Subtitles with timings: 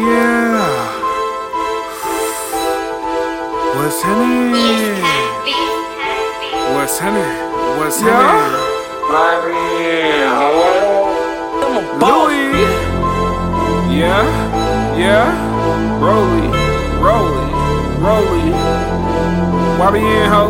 [0.00, 0.64] Yeah.
[3.76, 5.02] What's happening?
[6.74, 7.36] What's happening?
[7.76, 8.70] What's happening?
[12.00, 12.64] Louis.
[13.92, 14.24] Yeah.
[14.96, 15.28] Yeah.
[16.00, 16.48] Rolly.
[17.04, 17.48] Rolly.
[18.00, 18.52] Rolly.
[19.84, 20.42] YBN ho.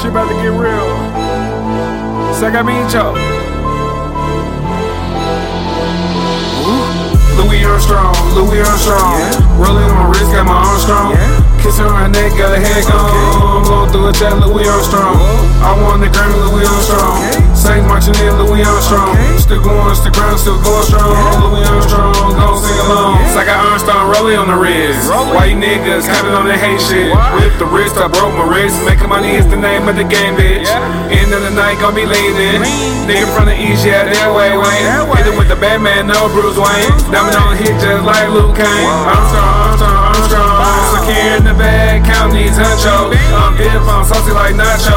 [0.00, 0.90] She about to get real.
[2.34, 3.14] Sacramento.
[3.14, 3.51] Louis
[8.42, 9.22] Louis Armstrong.
[9.22, 9.62] Yeah.
[9.62, 11.14] Rolling on my wrist, got my arm strong.
[11.14, 11.62] Yeah.
[11.62, 13.06] Kissing her neck, got a head gone.
[13.06, 15.14] I'm going through it, that Louis Armstrong.
[15.14, 15.62] Whoa.
[15.62, 17.22] I won the Grammy, Louis Armstrong.
[17.22, 17.51] Okay.
[18.02, 19.14] Marching in Louis Armstrong.
[19.38, 21.14] Still going, still ground, still going strong.
[21.38, 23.14] Louis Armstrong, gon' sing along.
[23.14, 23.30] Yeah.
[23.30, 25.06] So I got Armstrong rolling on the wrist.
[25.06, 27.14] You niggas capping on the hate shit?
[27.14, 28.74] Whip the wrist, I broke my wrist.
[28.82, 30.66] Making money is the name of the game, bitch.
[31.14, 32.58] End of the night, gon' be leaning.
[32.58, 33.06] Lean.
[33.06, 34.82] Nigga from the east, yeah, that way, way.
[34.82, 35.06] That.
[35.22, 36.90] Hit it with the Batman, no Bruce Wayne.
[37.14, 38.66] Diamond on hit just like Luke Kane.
[38.66, 41.06] Armstrong, Armstrong, Armstrong.
[41.06, 43.18] Secure in the bag, count these hunchos.
[43.34, 44.94] I'm dip, I'm saucy like nacho.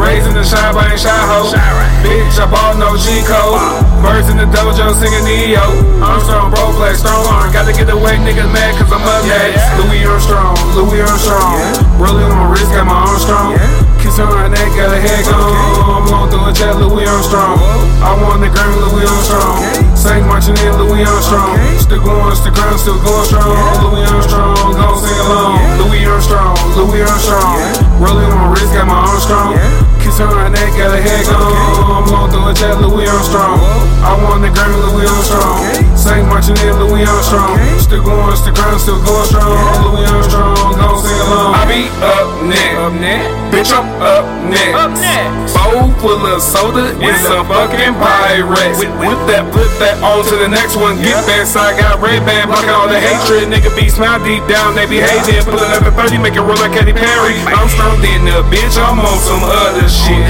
[0.00, 1.52] Raising the shy, but ain't shy ho.
[2.00, 3.60] Bitch, I bought no G code.
[4.00, 5.64] Birds in the dojo singing Neo.
[6.00, 7.52] Armstrong, bro, play strong arm.
[7.52, 9.60] Got to get the wet niggas mad cause I'm up next.
[9.76, 11.60] Louis Armstrong, Louis Armstrong.
[12.00, 13.52] Rolling on my wrist, got my arm strong.
[14.00, 15.52] Kiss on her neck, got a head gone.
[15.84, 17.60] I'm going through a jet, Louis Armstrong.
[18.00, 19.83] I want the Grammy, Louis Armstrong.
[20.04, 20.20] Okay.
[20.20, 21.56] Same marching in Louis Armstrong.
[21.56, 21.80] Okay.
[21.80, 23.56] Still going, still ground, still going strong.
[23.56, 23.88] Yeah.
[23.88, 25.56] Louis Armstrong, gon' sing along.
[25.56, 25.80] Yeah.
[25.80, 27.56] Louis Armstrong, Louis Armstrong.
[27.56, 28.04] Yeah.
[28.04, 29.56] Rolling on my wrist, got my arm strong.
[29.56, 30.04] Yeah.
[30.04, 31.56] Kiss on her neck, got a head gone.
[31.88, 33.56] I'm going through a jet, Louis Armstrong.
[33.56, 34.04] Whoa.
[34.04, 35.64] I won the Grammy, Louis Armstrong.
[35.72, 35.80] Okay.
[35.96, 37.56] Same marching in Louis Armstrong.
[37.56, 37.80] Okay.
[37.80, 39.56] Still going, still ground, still going strong.
[39.56, 39.88] Yeah.
[39.88, 41.56] Louis Armstrong, gon' sing along.
[41.56, 42.76] I be up next.
[42.76, 43.32] Up next.
[43.48, 44.76] Bitch, I'm up next.
[44.76, 45.03] Up next.
[46.04, 48.76] Full of soda and some fucking Pyrex.
[48.76, 51.00] With, with that, put that on to the next one.
[51.00, 53.48] Get back, side got red band, blocking all the hatred.
[53.48, 55.40] Nigga be smile deep down, they be hating.
[55.48, 57.40] Pull it up at 30, make it roll like Katy Perry.
[57.48, 60.20] I'm strong in the bitch, I'm on some other shit.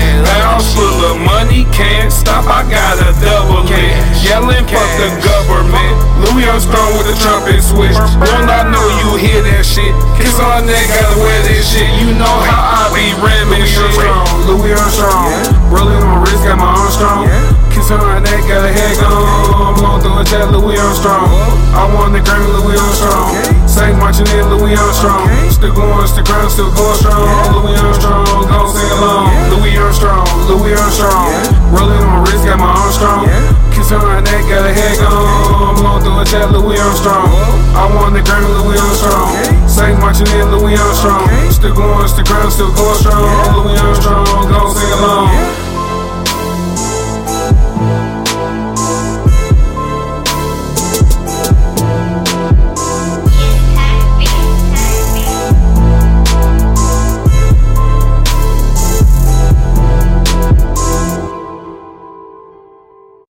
[0.47, 3.99] House full of money, can't stop, I got a double it.
[4.23, 5.95] Yelling, fuck the government.
[6.23, 7.99] Louis Armstrong with the trumpet switch.
[8.23, 9.93] Don't I know you hear that shit?
[10.17, 11.85] Kiss on that, gotta wear this shit.
[12.01, 13.91] You know how I be ramming shit.
[14.49, 15.24] Louis Armstrong,
[20.19, 21.29] a jet, Louis Armstrong.
[21.75, 23.35] I won the Grammy, Louis Armstrong.
[23.35, 23.55] Okay.
[23.67, 25.27] Same marching in Louis Armstrong.
[25.51, 27.27] Still going, still ground, still going strong.
[27.51, 29.35] Louis Armstrong, gon' sing along.
[29.51, 31.27] Louis Armstrong, Louis Armstrong.
[31.75, 33.27] Rolling on my wrist, got my arm strong.
[33.27, 33.75] Yeah.
[33.75, 35.75] Kiss on her neck, got a head gone.
[35.75, 37.27] I'm going through a jet, Louis Armstrong.
[37.75, 39.35] I won the Grammy, Louis Armstrong.
[39.35, 39.51] Okay.
[39.67, 41.27] Same marching in Louis Armstrong.
[41.51, 43.27] Still going, still ground, still going strong.
[43.59, 45.34] Louis Armstrong, gon' sing along.